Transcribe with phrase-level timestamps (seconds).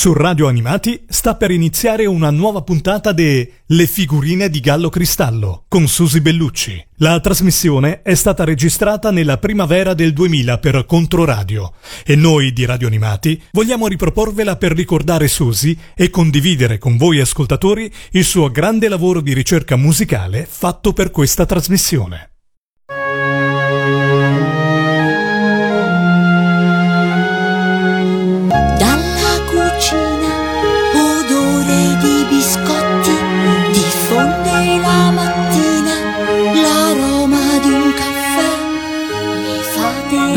[0.00, 5.64] Su Radio Animati sta per iniziare una nuova puntata de Le figurine di Gallo Cristallo
[5.68, 6.82] con Susi Bellucci.
[7.00, 12.86] La trasmissione è stata registrata nella primavera del 2000 per Controradio e noi di Radio
[12.86, 19.20] Animati vogliamo riproporvela per ricordare Susi e condividere con voi ascoltatori il suo grande lavoro
[19.20, 22.29] di ricerca musicale fatto per questa trasmissione.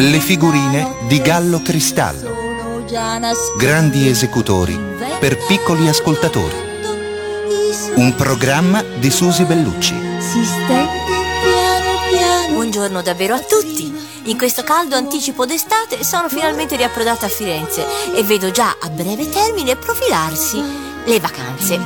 [0.05, 2.85] Le figurine di Gallo Cristallo.
[3.57, 4.77] Grandi esecutori
[5.17, 6.57] per piccoli ascoltatori.
[7.95, 9.95] Un programma di Susi Bellucci.
[12.49, 13.95] Buongiorno davvero a tutti.
[14.23, 19.29] In questo caldo anticipo d'estate sono finalmente riapprodata a Firenze e vedo già a breve
[19.29, 21.79] termine profilarsi le vacanze.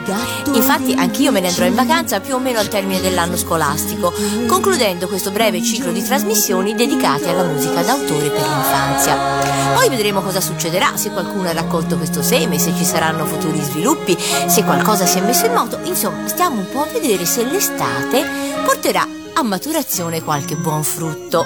[0.53, 4.13] Infatti anch'io me ne andrò in vacanza più o meno al termine dell'anno scolastico,
[4.48, 9.18] concludendo questo breve ciclo di trasmissioni dedicate alla musica d'autore per l'infanzia.
[9.76, 14.18] Poi vedremo cosa succederà, se qualcuno ha raccolto questo seme, se ci saranno futuri sviluppi,
[14.48, 18.26] se qualcosa si è messo in moto, insomma stiamo un po' a vedere se l'estate
[18.65, 21.45] porterà a maturazione qualche buon frutto.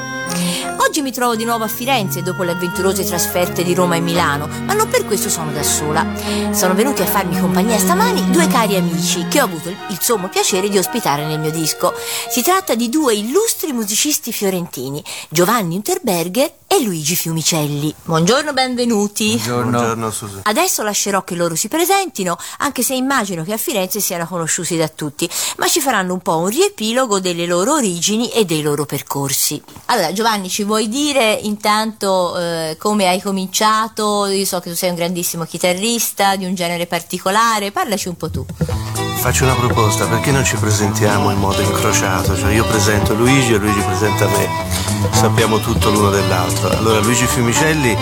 [0.78, 4.48] Oggi mi trovo di nuovo a Firenze dopo le avventurose trasferte di Roma e Milano,
[4.48, 6.06] ma non per questo sono da sola.
[6.52, 10.70] Sono venuti a farmi compagnia stamani due cari amici che ho avuto il sommo piacere
[10.70, 11.94] di ospitare nel mio disco.
[12.30, 17.94] Si tratta di due illustri musicisti fiorentini, Giovanni Unterberger e Luigi Fiumicelli.
[18.04, 19.32] Buongiorno, benvenuti.
[19.36, 19.72] Buongiorno.
[19.72, 20.40] Buongiorno Susi.
[20.44, 24.88] Adesso lascerò che loro si presentino, anche se immagino che a Firenze siano conosciuti da
[24.88, 29.62] tutti, ma ci faranno un po' un riepilogo delle loro origini e dei loro percorsi.
[29.86, 34.26] Allora, Giovanni, ci vuoi dire intanto eh, come hai cominciato?
[34.26, 38.30] Io so che tu sei un grandissimo chitarrista di un genere particolare, parlaci un po'
[38.30, 38.46] tu.
[39.22, 42.36] Faccio una proposta, perché non ci presentiamo in modo incrociato?
[42.36, 44.50] Cioè io presento Luigi e Luigi presenta me,
[45.12, 46.70] sappiamo tutto l'uno dell'altro.
[46.70, 47.96] Allora Luigi Fiumicelli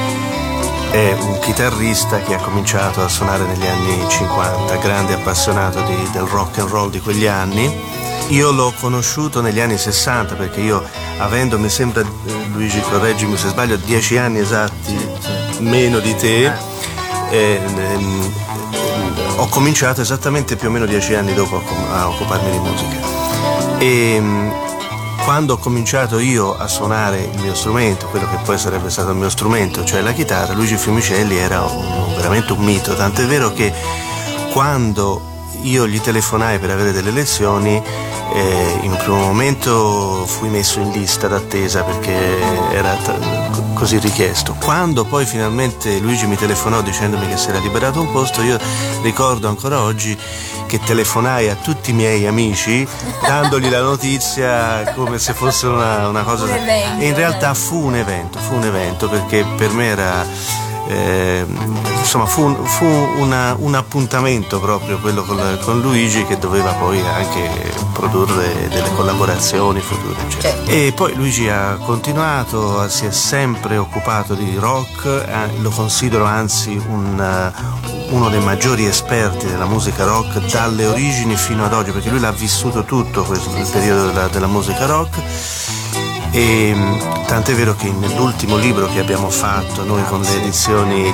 [0.90, 6.24] è un chitarrista che ha cominciato a suonare negli anni 50, grande appassionato di, del
[6.24, 10.84] rock and roll di quegli anni io l'ho conosciuto negli anni 60 perché io,
[11.18, 12.04] avendo, mi sembra,
[12.54, 14.98] Luigi correggimi se sbaglio, dieci anni esatti
[15.60, 16.52] meno di te,
[17.30, 18.34] eh, ehm,
[19.38, 23.78] ho cominciato esattamente più o meno dieci anni dopo a, occuparmi di musica.
[23.80, 24.54] E ehm,
[25.24, 29.18] quando ho cominciato io a suonare il mio strumento, quello che poi sarebbe stato il
[29.18, 33.74] mio strumento, cioè la chitarra, Luigi Fiumicelli era un, veramente un mito, tant'è vero che
[34.52, 37.82] quando io gli telefonai per avere delle lezioni
[38.34, 42.40] eh, in un primo momento fui messo in lista d'attesa perché
[42.72, 44.56] era t- così richiesto.
[44.62, 48.60] Quando poi finalmente Luigi mi telefonò dicendomi che si era liberato un posto, io
[49.02, 50.18] ricordo ancora oggi
[50.68, 52.88] che telefonai a tutti i miei amici
[53.22, 56.44] dandogli la notizia come se fosse una, una cosa...
[56.44, 60.26] Un e in realtà fu un evento, fu un evento perché per me era
[60.90, 61.46] eh,
[62.00, 67.72] insomma fu, fu una, un appuntamento proprio quello con, con, Luigi che doveva poi anche
[67.94, 70.72] produrre delle collaborazioni future certo.
[70.72, 76.72] e poi Luigi ha continuato si è sempre occupato di rock eh, lo considero anzi
[76.72, 82.10] un, uh, uno dei maggiori esperti della musica rock dalle origini fino ad oggi perché
[82.10, 85.22] lui l'ha vissuto tutto questo, il periodo della, della musica rock
[86.32, 86.76] e
[87.28, 91.14] tant'è vero che nell'ultimo libro che abbiamo fatto noi con le edizioni,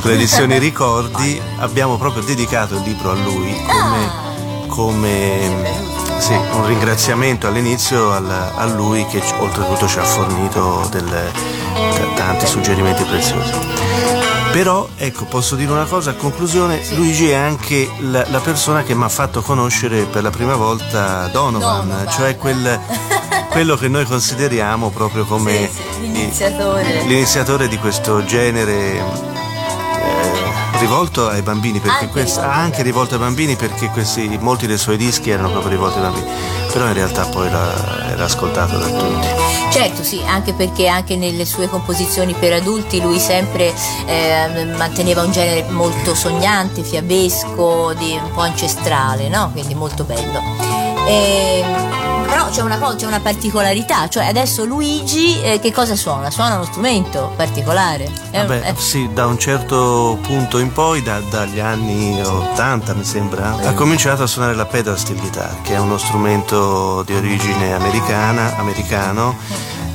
[0.00, 5.78] con le edizioni Ricordi abbiamo proprio dedicato il libro a lui come, come
[6.18, 11.30] sì, un ringraziamento all'inizio a lui che oltretutto ci ha fornito del,
[12.14, 13.52] tanti suggerimenti preziosi.
[14.52, 18.94] Però, ecco, posso dire una cosa a conclusione, Luigi è anche la, la persona che
[18.94, 22.08] mi ha fatto conoscere per la prima volta Donovan, Donovan.
[22.10, 22.80] cioè quel
[23.50, 27.02] quello che noi consideriamo proprio come sì, sì, l'iniziatore.
[27.02, 29.02] l'iniziatore di questo genere eh,
[30.78, 34.96] rivolto ai bambini perché anche, questo, anche rivolto ai bambini perché questi, molti dei suoi
[34.96, 36.30] dischi erano proprio rivolti ai bambini
[36.72, 39.26] però in realtà poi era, era ascoltato da tutti
[39.72, 43.74] certo sì anche perché anche nelle sue composizioni per adulti lui sempre
[44.06, 49.50] eh, manteneva un genere molto sognante fiabesco di, un po' ancestrale no?
[49.52, 51.64] quindi molto bello e,
[52.28, 56.30] però c'è una, c'è una, particolarità, cioè adesso Luigi eh, che cosa suona?
[56.30, 58.08] Suona uno strumento particolare.
[58.30, 58.74] Vabbè, eh.
[58.76, 64.22] sì, da un certo punto in poi, da, dagli anni 80 mi sembra, ha cominciato
[64.22, 69.36] a suonare la pedal steel guitar, che è uno strumento di origine americana, americano.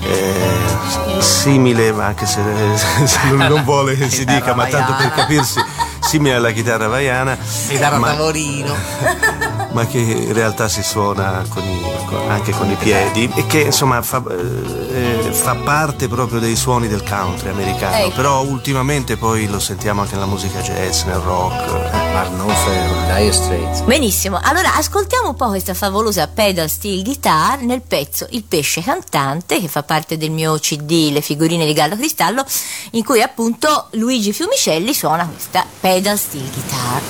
[0.01, 0.75] Eh,
[1.19, 2.41] simile, anche se,
[3.07, 5.59] se lui non vuole che si dica, ma tanto per capirsi,
[5.99, 7.35] simile alla chitarra vaiana.
[7.67, 8.75] Chitarra ma, tavolino.
[9.75, 13.59] ma che in realtà si suona con i, con, anche con i piedi e che
[13.59, 17.95] insomma fa, eh, fa, parte proprio dei suoni del country americano.
[18.05, 18.15] Ecco.
[18.15, 21.71] Però ultimamente poi lo sentiamo anche nella musica jazz, nel rock.
[22.13, 23.81] Marnofer, Dire Straits.
[23.81, 29.59] Benissimo, allora ascoltiamo un po' questa favolosa pedal steel guitar nel pezzo Il pesce cantante
[29.59, 32.45] che fa parte del mio CD Le figurine di Gallo Cristallo
[32.91, 37.01] in cui appunto Luigi Fiumicelli suona questa pedal steel guitar.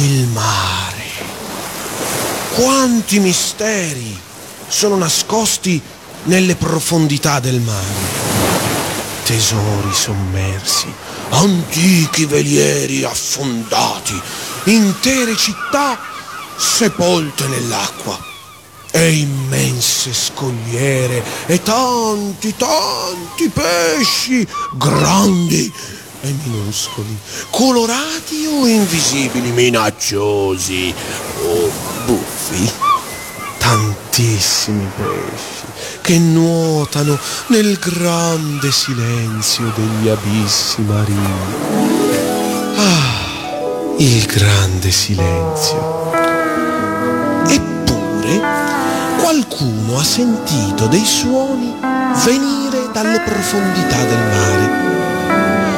[0.00, 1.11] Il mare.
[2.54, 4.18] Quanti misteri
[4.68, 5.80] sono nascosti
[6.24, 8.30] nelle profondità del mare.
[9.24, 10.86] Tesori sommersi,
[11.30, 14.20] antichi velieri affondati,
[14.64, 15.98] intere città
[16.56, 18.18] sepolte nell'acqua
[18.90, 25.72] e immense scogliere e tanti, tanti pesci grandi
[26.22, 27.18] e minuscoli,
[27.50, 30.94] colorati o invisibili, minacciosi
[31.44, 31.70] o
[32.06, 32.72] buffi.
[33.58, 35.62] Tantissimi pesci
[36.02, 37.16] che nuotano
[37.48, 41.34] nel grande silenzio degli abissi marini.
[42.76, 46.10] Ah, il grande silenzio.
[47.46, 48.40] Eppure
[49.20, 51.72] qualcuno ha sentito dei suoni
[52.24, 55.01] venire dalle profondità del mare.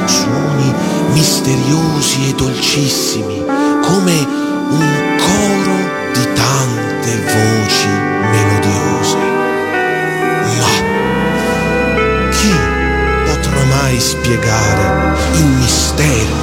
[0.07, 0.73] Suoni
[1.13, 3.45] misteriosi e dolcissimi,
[3.83, 4.27] come
[4.71, 5.77] un coro
[6.13, 7.89] di tante voci
[8.31, 9.17] melodiose.
[10.59, 12.55] Ma chi
[13.25, 16.37] potrà mai spiegare il mistero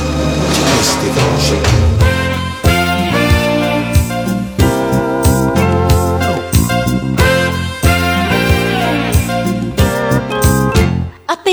[0.52, 2.01] di queste voci?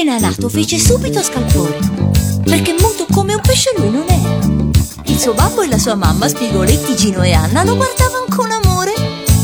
[0.08, 1.78] Appena nato fece subito scalpore,
[2.44, 4.38] perché muto come un pesce lui non era.
[5.05, 8.94] Il suo babbo e la sua mamma, Spigoletti, Gino e Anna, lo guardavano con amore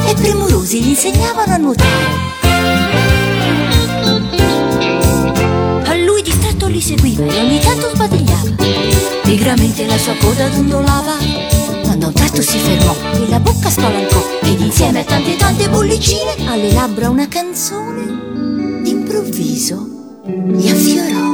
[0.06, 2.32] e premurosi gli insegnavano a nuotare.
[5.84, 8.50] A lui distratto li seguiva e ogni tanto sbadigliava.
[9.22, 11.16] Pigramente la sua coda dondolava.
[11.82, 15.69] Quando a un tratto si fermò e la bocca spalancò ed insieme a tante tante
[15.69, 19.94] bollicine alle labbra una canzone d'improvviso
[20.26, 21.32] gli affiorò.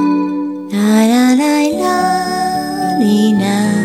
[0.70, 3.79] La la la la nina, ina,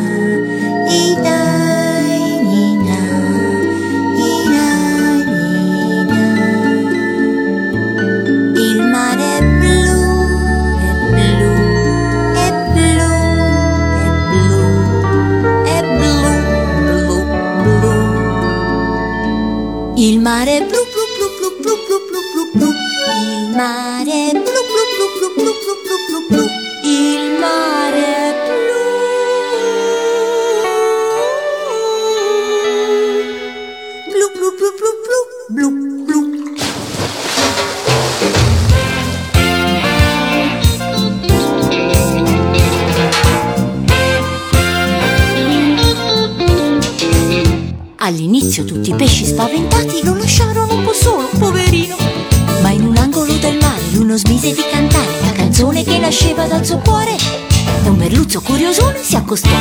[58.26, 59.56] Merluzzo curiosone si accostò.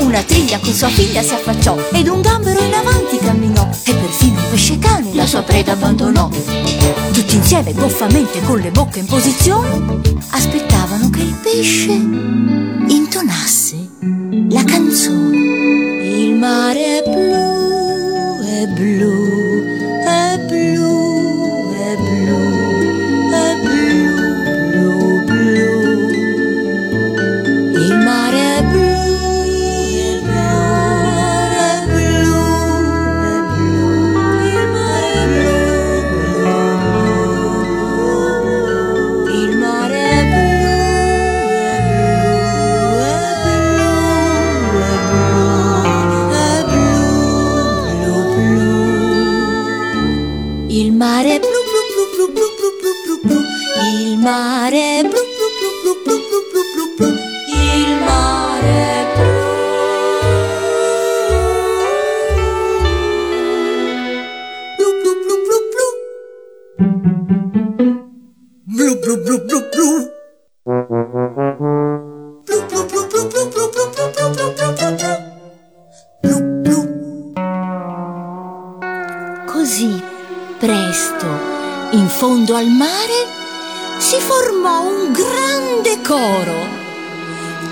[0.00, 4.40] Una triglia con sua figlia si affacciò ed un gambero in avanti camminò e perfino
[4.40, 6.28] un pesce cane la sua preda abbandonò.
[7.12, 13.88] Tutti insieme goffamente con le bocche in posizione aspettavano che il pesce intonasse
[14.48, 15.36] la canzone.
[15.36, 19.47] Il mare è blu, è blu,
[79.58, 80.00] Così,
[80.56, 81.26] presto,
[81.90, 83.26] in fondo al mare,
[83.98, 86.64] si formò un grande coro.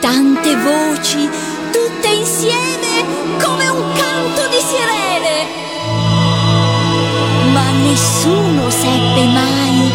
[0.01, 1.31] Tante voci,
[1.71, 3.05] tutte insieme,
[3.41, 5.47] come un canto di sirene.
[7.53, 9.93] Ma nessuno seppe mai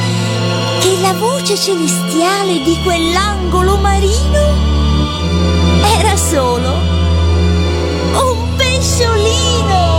[0.80, 4.40] che la voce celestiale di quell'angolo marino
[6.00, 6.72] era solo
[8.14, 9.91] un pesciolino.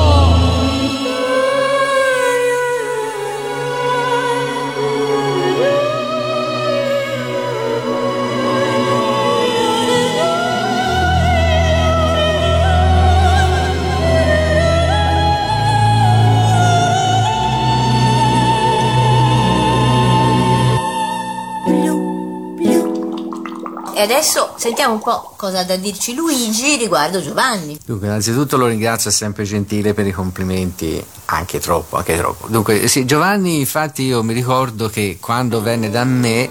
[24.02, 27.78] Adesso sentiamo un po' cosa ha da dirci Luigi riguardo Giovanni.
[27.86, 32.48] Dunque, innanzitutto lo ringrazio, è sempre gentile per i complimenti, anche troppo, anche troppo.
[32.48, 36.50] Dunque, sì, Giovanni, infatti, io mi ricordo che quando venne da me,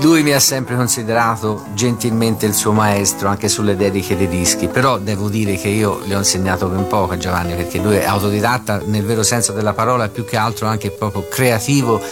[0.00, 4.66] lui mi ha sempre considerato gentilmente il suo maestro, anche sulle dediche dei dischi.
[4.66, 8.06] Però devo dire che io gli ho insegnato ben poco a Giovanni, perché lui è
[8.06, 12.02] autodidatta nel vero senso della parola, più che altro anche proprio creativo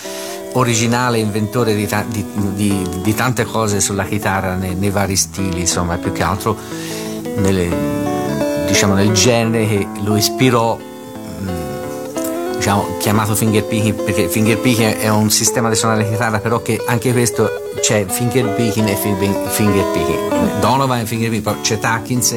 [0.58, 5.60] originale inventore di, ta- di, di, di, tante cose sulla chitarra nei, nei, vari stili,
[5.60, 6.56] insomma, più che altro
[7.36, 11.50] nelle, diciamo, nel genere che lo ispirò, mh,
[12.56, 17.12] diciamo, chiamato fingerpicking, perché fingerpicking è un sistema di suonare la chitarra, però che anche
[17.12, 20.58] questo c'è fingerpicking e fingerpicking.
[20.60, 22.34] Donovan e fingerpicking, c'è Tuckins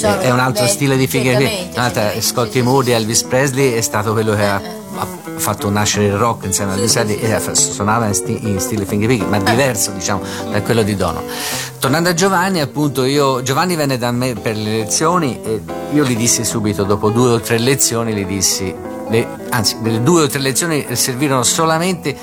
[0.00, 2.20] è un altro beh, stile di fingerpicking.
[2.20, 4.77] Scotty Moody, Elvis Presley è stato quello che ha
[5.38, 9.38] fatto nascere il rock insieme a Luciani e suonava in, sti, in stile fingerpicking, ma
[9.38, 11.22] diverso diciamo da quello di Dono.
[11.78, 15.60] Tornando a Giovanni, appunto, io, Giovanni venne da me per le lezioni e
[15.92, 18.74] io gli dissi subito, dopo due o tre lezioni, gli dissi,
[19.08, 22.16] le, anzi, le due o tre lezioni servirono solamente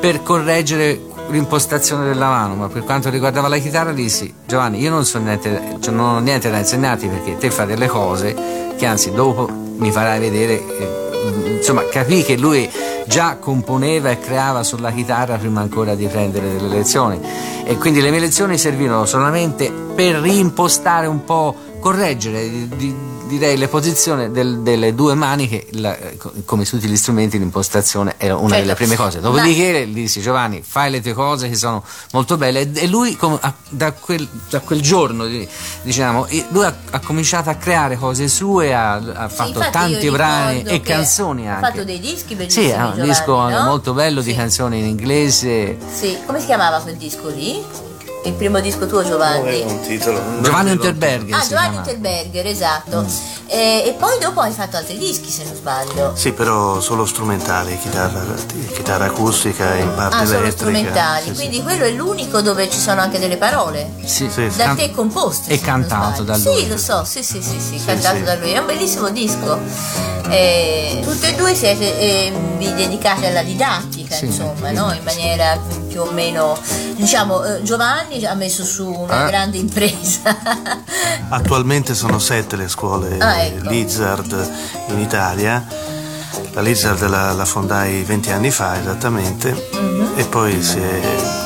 [0.00, 5.04] per correggere l'impostazione della mano, ma per quanto riguardava la chitarra dissi Giovanni io non,
[5.04, 8.34] so niente, cioè non ho niente da insegnarti perché te fai delle cose
[8.76, 12.68] che anzi dopo mi farai vedere eh, insomma capì che lui
[13.06, 17.20] già componeva e creava sulla chitarra prima ancora di prendere delle lezioni.
[17.64, 22.94] E quindi le mie lezioni servirono solamente per reimpostare un po' correggere di, di,
[23.28, 25.96] direi le posizioni del, delle due maniche, la,
[26.44, 28.62] come su tutti gli strumenti, l'impostazione era una certo.
[28.62, 29.20] delle prime cose.
[29.20, 33.16] Dopodiché gli dissi Giovanni, fai le tue cose che sono molto belle e lui
[33.68, 35.26] da quel, da quel giorno,
[35.82, 40.62] diciamo, lui ha, ha, cominciato a creare cose sue, ha, ha fatto sì, tanti brani
[40.64, 41.66] e canzoni anche.
[41.66, 42.66] Ha fatto dei dischi bellissimi.
[42.66, 43.62] Sì, ha un disco no?
[43.64, 44.30] molto bello sì.
[44.30, 45.76] di canzoni in inglese.
[45.92, 47.87] Sì, come si chiamava quel disco lì?
[48.24, 49.62] Il primo disco tuo Giovanni?
[49.62, 50.20] un titolo.
[50.42, 51.34] Giovanni Unterberger.
[51.34, 53.02] Ah, Giovanni Unterberger, esatto.
[53.02, 53.06] Mm.
[53.46, 56.14] E, e, poi dopo hai fatto altri dischi se non sbaglio.
[56.14, 58.22] Sì, però solo strumentali, chitarra,
[58.74, 60.38] chitarra acustica in parte ah, elettrica.
[60.38, 61.62] Solo strumentali, sì, quindi sì.
[61.62, 63.94] quello è l'unico dove ci sono anche delle parole.
[64.04, 65.52] Sì, sì da te composte.
[65.52, 66.56] E cantato da lui.
[66.56, 68.52] Sì, lo so, sì, sì, sì, sì, cantato da lui.
[68.52, 70.17] È un bellissimo disco.
[70.30, 74.92] E, tutte e due siete eh, vi dedicate alla didattica, insomma, no?
[74.92, 75.58] in maniera
[75.88, 76.58] più o meno,
[76.96, 79.28] diciamo, eh, Giovanni ha messo su una eh?
[79.28, 80.36] grande impresa.
[81.30, 83.68] Attualmente sono sette le scuole ah, ecco.
[83.68, 84.50] Lizard
[84.88, 85.66] in Italia.
[86.52, 90.18] La Lizard la, la fondai 20 anni fa esattamente mm-hmm.
[90.18, 91.37] e poi si è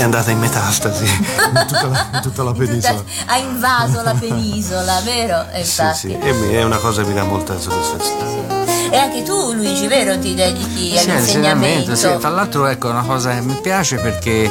[0.00, 3.04] è andata in metastasi in tutta la, in tutta la penisola.
[3.26, 5.44] ha invaso la penisola, vero?
[5.54, 5.98] Infatti.
[5.98, 8.88] Sì, sì, e è una cosa che mi dà molta soddisfazione.
[8.90, 11.94] E anche tu, Luigi, vero, ti dedichi sì, all'insegnamento?
[11.94, 14.50] Sì, tra l'altro ecco, è una cosa che mi piace perché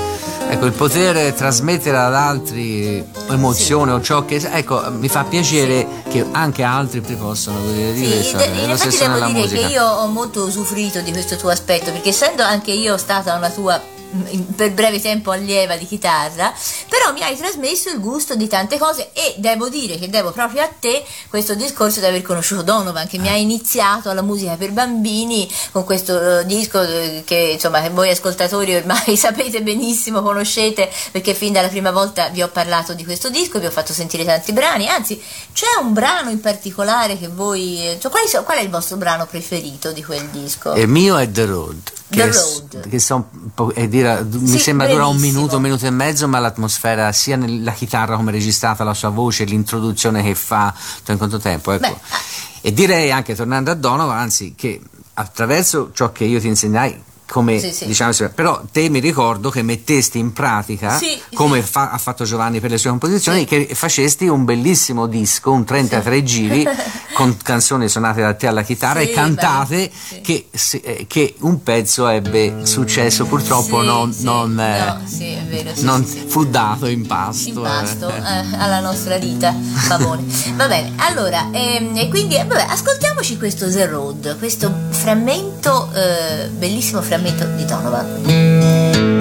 [0.49, 3.97] ecco, il poter trasmettere ad altri emozione sì.
[3.97, 6.09] o ciò che ecco, mi fa piacere sì.
[6.09, 8.37] che anche altri possono godere di questo.
[8.37, 9.67] De- in effetti devo dire musica.
[9.67, 13.49] che io ho molto usufruito di questo tuo aspetto, perché essendo anche io stata una
[13.49, 13.97] tua
[14.55, 16.53] per breve tempo allieva di chitarra,
[16.87, 20.63] però mi hai trasmesso il gusto di tante cose e devo dire che devo proprio
[20.63, 24.71] a te questo discorso di aver conosciuto Donovan che mi ha iniziato alla musica per
[24.71, 31.33] bambini con questo uh, disco eh, che insomma voi ascoltatori ormai sapete benissimo, conoscete perché
[31.33, 34.53] fin dalla prima volta vi ho parlato di questo disco, vi ho fatto sentire tanti
[34.53, 35.21] brani, anzi
[35.53, 38.97] c'è un brano in particolare che voi, eh, cioè, qual, è, qual è il vostro
[38.97, 40.73] brano preferito di quel disco?
[40.73, 42.31] Il mio è The Road che,
[42.89, 43.29] che so,
[43.73, 47.35] è dire, sì, mi sembra dura un minuto, un minuto e mezzo, ma l'atmosfera, sia
[47.35, 50.73] nella chitarra come registrata, la sua voce, l'introduzione che fa,
[51.07, 51.71] in quanto tempo.
[51.71, 51.99] Ecco.
[52.61, 54.81] E direi anche, tornando a Donovan, anzi, che
[55.13, 57.85] attraverso ciò che io ti insegnai, come sì, sì.
[57.85, 62.59] diciamo però te mi ricordo che mettesti in pratica sì, come fa, ha fatto Giovanni
[62.59, 66.67] per le sue composizioni che facesti un bellissimo disco un 33 giri
[67.13, 70.47] con canzoni suonate da te alla chitarra e cantate che,
[70.81, 76.87] eh, che, un pezzo ebbe successo purtroppo non, non, no, eh, vero, non fu dato
[76.87, 78.21] in pasto, in pasto eh.
[78.57, 79.53] alla nostra vita
[79.87, 80.23] babone
[80.55, 87.01] va bene allora ehm, e quindi vabbè, ascoltiamoci questo The Road questo frammento eh, bellissimo
[87.01, 88.07] frammento frammento di Donovan.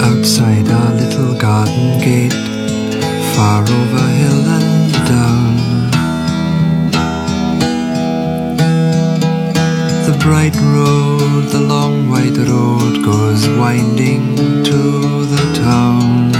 [0.01, 2.33] Outside our little garden gate,
[3.35, 5.55] far over hill and down.
[10.05, 16.31] The bright road, the long white road goes winding to the town.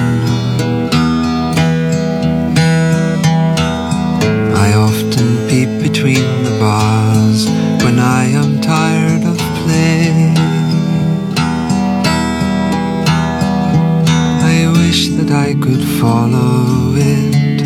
[4.56, 7.48] I often peep between the bars
[7.84, 10.59] when I am tired of play.
[14.90, 17.62] That I could follow it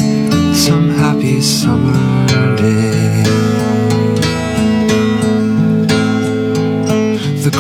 [0.54, 2.26] some happy summer
[2.58, 3.24] day.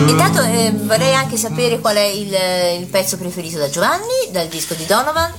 [0.08, 2.36] Intanto eh, vorrei anche sapere qual è il,
[2.82, 5.32] il pezzo preferito da Giovanni, dal disco di Donovan.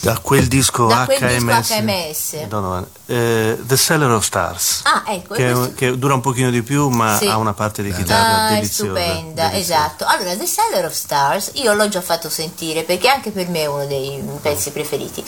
[0.00, 2.46] Da quel disco da HMS, disco HMS.
[2.46, 5.74] Donovan, eh, The Seller of Stars ah, ecco, che, questo...
[5.74, 7.26] che, dura un pochino di più ma sì.
[7.26, 9.84] ha una parte di chitarra ah, deliziosa stupenda, deliziosa.
[9.84, 13.62] esatto allora The Seller of Stars io l'ho già fatto sentire perché anche per me
[13.62, 15.24] è uno dei pezzi preferiti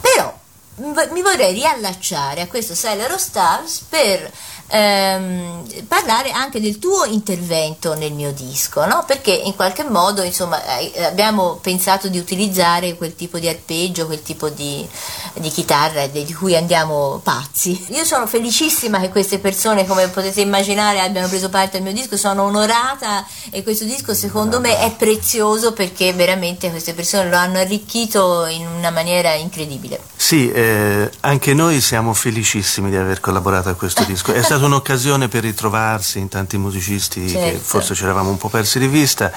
[0.00, 0.34] però
[0.76, 4.30] mi vorrei riallacciare a questo Seller of Stars per
[4.68, 9.04] ehm, parlare anche del tuo intervento nel mio disco, no?
[9.06, 10.60] perché in qualche modo insomma,
[11.06, 14.86] abbiamo pensato di utilizzare quel tipo di arpeggio, quel tipo di,
[15.34, 17.86] di chitarra di cui andiamo pazzi.
[17.90, 22.16] Io sono felicissima che queste persone, come potete immaginare, abbiano preso parte al mio disco,
[22.16, 27.58] sono onorata e questo disco secondo me è prezioso perché veramente queste persone lo hanno
[27.58, 30.00] arricchito in una maniera incredibile.
[30.16, 34.32] Sì, eh, anche noi siamo felicissimi di aver collaborato a questo disco.
[34.32, 37.50] È stata un'occasione per ritrovarsi in tanti musicisti certo.
[37.50, 39.30] che forse ci eravamo un po' persi di vista.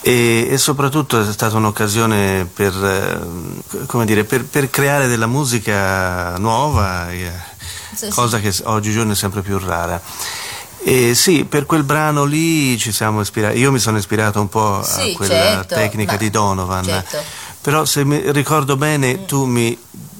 [0.00, 7.10] E, e, soprattutto è stata un'occasione per, eh, dire, per, per creare della musica nuova,
[7.10, 7.30] eh,
[7.94, 8.42] sì, cosa sì.
[8.42, 10.00] che oggigiorno è sempre più rara.
[10.82, 13.58] E sì, per quel brano lì ci siamo ispirati.
[13.58, 16.84] Io mi sono ispirato un po' sì, a quella certo, tecnica di Donovan.
[16.84, 19.24] Certo però se mi ricordo bene mm.
[19.26, 19.76] tu mi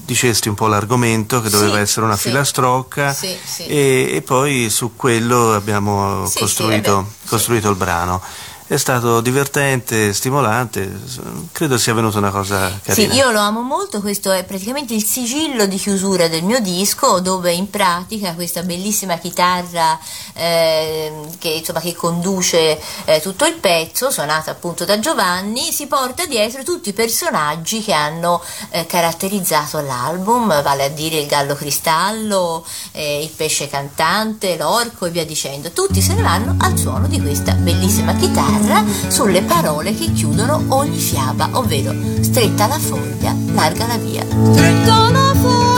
[0.08, 2.28] dicesti un po' l'argomento che doveva sì, essere una sì.
[2.28, 8.22] filastrocca sì, e, e, poi su quello abbiamo costruito, costruito il brano
[8.68, 11.00] è stato divertente, stimolante,
[11.52, 13.12] credo sia venuta una cosa carina.
[13.12, 17.18] Sì, io lo amo molto, questo è praticamente il sigillo di chiusura del mio disco
[17.20, 19.98] dove in pratica questa bellissima chitarra
[20.34, 26.26] eh, che, insomma, che, conduce eh, tutto il pezzo, suonata appunto da Giovanni, si porta
[26.26, 32.66] dietro tutti i personaggi che hanno eh, caratterizzato l'album, vale a dire il gallo cristallo,
[32.92, 35.70] eh, il pesce cantante, l'orco e via dicendo.
[35.70, 40.64] Tutti se ne vanno al suono di questa bellissima chitarra terra sulle parole che chiudono
[40.68, 44.24] ogni fiaba, ovvero stretta la foglia, larga la via.
[44.52, 45.77] Stretta la foglia,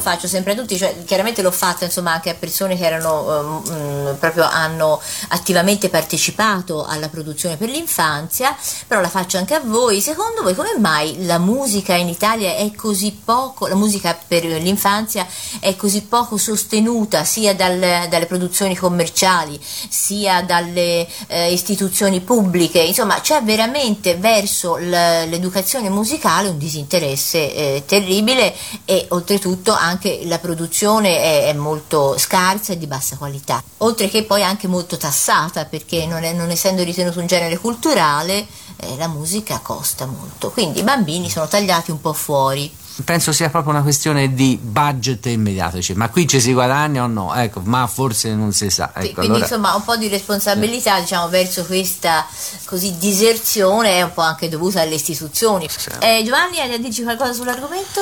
[0.00, 3.72] faccio sempre a tutti, cioè chiaramente l'ho fatta insomma anche a persone che erano ehm,
[4.18, 10.00] proprio hanno attivamente partecipato alla produzione per l'infanzia, però la faccio anche a voi.
[10.00, 15.26] Secondo voi come mai la musica in Italia è così poco, la musica per l'infanzia
[15.60, 22.80] è così poco sostenuta sia dal, dalle produzioni commerciali sia dalle eh, istituzioni pubbliche?
[22.80, 31.20] Insomma, c'è veramente verso l'educazione musicale un disinteresse eh, terribile e oltretutto anche la produzione
[31.20, 36.06] è, è, molto scarsa e di bassa qualità, oltre che poi anche molto tassata perché
[36.06, 40.82] non, è, non essendo ritenuto un genere culturale eh, la musica costa molto, quindi i
[40.82, 45.76] bambini sono tagliati un po' fuori penso sia proprio una questione di budget immediato.
[45.76, 47.34] Dice, ma qui ci si guadagna o no?
[47.34, 48.92] Ecco, ma forse non si sa.
[48.94, 49.44] Ecco, quindi allora...
[49.44, 51.00] insomma un po' di responsabilità sì.
[51.02, 52.26] diciamo, verso questa
[52.64, 55.68] così diserzione è un po' anche dovuta alle istituzioni.
[55.68, 55.90] Sì.
[55.98, 58.00] Eh, Giovanni, hai da dirci qualcosa sull'argomento?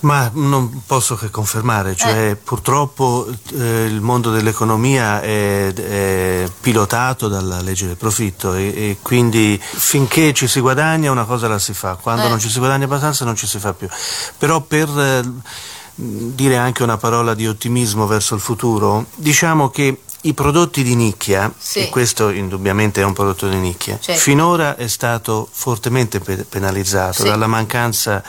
[0.00, 2.36] Ma non posso che confermare, cioè eh.
[2.36, 9.60] purtroppo eh, il mondo dell'economia è, è, pilotato dalla legge del profitto e, e, quindi
[9.60, 12.28] finché ci si guadagna una cosa la si fa, quando eh.
[12.28, 13.88] non ci si guadagna abbastanza non ci si fa più.
[14.38, 15.22] Però per eh,
[15.94, 21.52] dire anche una parola di ottimismo verso il futuro, diciamo che i prodotti di nicchia,
[21.56, 21.80] sì.
[21.80, 24.20] e questo indubbiamente è un prodotto di nicchia, certo.
[24.20, 27.28] finora è stato fortemente penalizzato sì.
[27.28, 28.22] dalla mancanza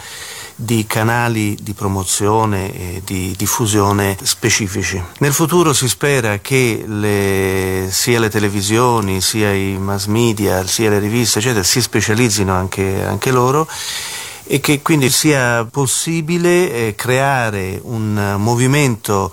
[0.61, 5.01] di canali di promozione e di diffusione specifici.
[5.17, 10.99] Nel futuro si spera che le, sia le televisioni, sia i mass media, sia le
[10.99, 13.67] riviste, eccetera, si specializzino anche, anche loro
[14.43, 19.31] e che quindi sia possibile eh, creare un movimento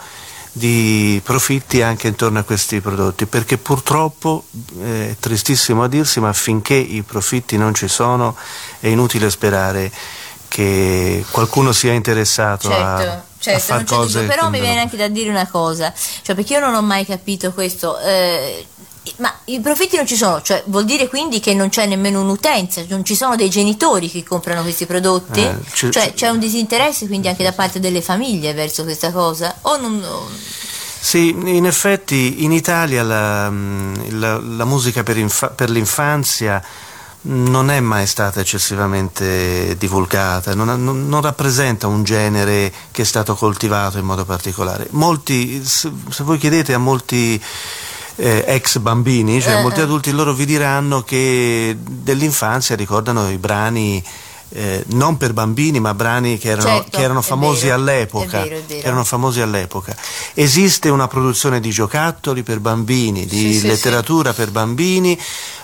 [0.51, 4.45] di profitti anche intorno a questi prodotti, perché purtroppo
[4.81, 8.35] eh, è tristissimo a dirsi, ma finché i profitti non ci sono
[8.81, 9.93] è inutile sperare
[10.49, 12.83] che qualcuno sia interessato certo.
[12.83, 14.21] a, certo, a fare cose.
[14.21, 17.07] Dubbio, però mi viene anche da dire una cosa, cioè perché io non ho mai
[17.07, 17.99] capito questo.
[18.01, 18.67] Eh,
[19.17, 22.85] ma i profitti non ci sono, cioè vuol dire quindi che non c'è nemmeno un'utenza,
[22.89, 25.41] non ci sono dei genitori che comprano questi prodotti?
[25.41, 29.55] Eh, c'è, cioè c'è un disinteresse quindi anche da parte delle famiglie verso questa cosa?
[29.63, 30.27] O non, non...
[31.01, 33.51] Sì, in effetti in Italia la,
[34.11, 36.63] la, la musica per, infa- per l'infanzia
[37.21, 43.35] non è mai stata eccessivamente divulgata, non, non, non, rappresenta un genere che è stato
[43.35, 44.87] coltivato in modo particolare.
[44.91, 47.43] Molti, se, se voi chiedete a molti
[48.17, 49.87] eh, ex bambini, cioè a molti eh, eh.
[49.87, 54.03] adulti, loro vi diranno che dell'infanzia ricordano i brani
[54.51, 58.49] eh, non per bambini, ma brani che erano, certo, che erano famosi, vero, all'epoca, è
[58.49, 58.87] vero, è vero.
[58.87, 59.97] erano famosi all'epoca.
[60.35, 64.43] Esiste una produzione di giocattoli per bambini, di sì, letteratura sì, sì.
[64.43, 65.19] per bambini,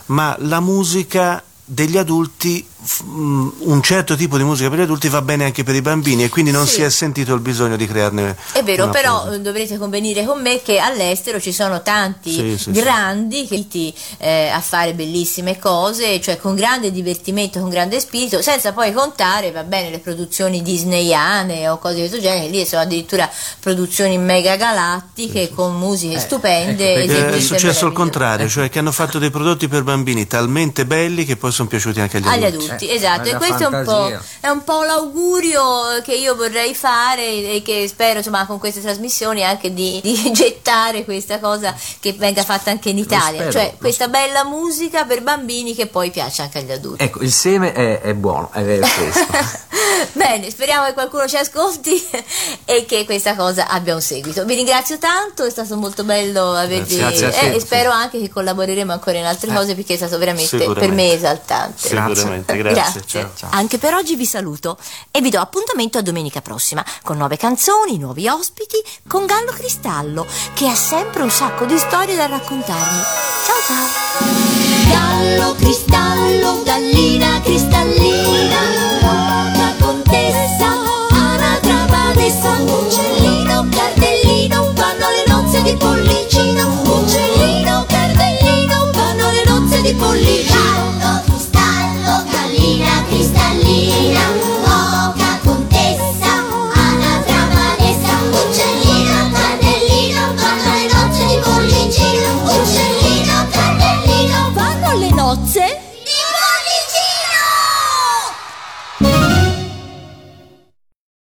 [0.06, 2.66] ma la musica degli adulti
[3.08, 6.28] un certo tipo di musica per gli adulti va bene anche per i bambini e
[6.28, 6.74] quindi non sì.
[6.74, 9.38] si è sentito il bisogno di crearne è vero però cosa.
[9.38, 14.60] dovrete convenire con me che all'estero ci sono tanti sì, sì, grandi che eh, a
[14.60, 19.90] fare bellissime cose cioè con grande divertimento con grande spirito senza poi contare va bene
[19.90, 25.76] le produzioni disneyane o cose di questo genere lì sono addirittura produzioni mega galattiche con
[25.76, 29.82] musiche eh, stupende ecco, è successo il contrario cioè che hanno fatto dei prodotti per
[29.82, 33.34] bambini talmente belli che poi sono piaciuti anche agli agli adulti, adulti tutti, esatto, e
[33.36, 38.46] questo è un, è un, po', l'augurio che io vorrei fare e che spero insomma
[38.46, 43.48] con queste trasmissioni anche di, di gettare questa cosa che venga fatta anche in Italia,
[43.48, 47.02] spero, cioè questa bella musica per bambini che poi piace anche agli adulti.
[47.02, 48.86] Ecco, il seme è, è buono, è vero
[50.12, 52.02] Bene, speriamo che qualcuno ci ascolti
[52.64, 54.44] e che questa cosa abbia un seguito.
[54.44, 59.18] Vi ringrazio tanto, è stato molto bello avervi eh, e spero anche che collaboreremo ancora
[59.18, 61.88] in altre eh, cose perché è stato veramente per me esaltante.
[61.88, 63.00] Sicuramente, grazie grazie.
[63.00, 63.20] grazie.
[63.20, 63.30] Ciao.
[63.36, 63.50] Ciao.
[63.52, 64.78] Anche per oggi vi saluto
[65.10, 70.26] e vi do appuntamento a domenica prossima con nuove canzoni, nuovi ospiti, con Gallo Cristallo
[70.54, 73.02] che ha sempre un sacco di storie da raccontarmi.
[73.44, 74.04] Ciao ciao!
[74.88, 78.58] Gallo Cristallo, gallina cristallina,
[79.02, 80.66] una contessa,
[81.10, 89.94] anatra badessa, uccellino, cardellino, fanno le nozze di pollicino, uccellino, cardellino, fanno le nozze di
[89.94, 90.53] pollicino.
[94.14, 94.43] Yeah.